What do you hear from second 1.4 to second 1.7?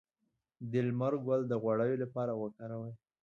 د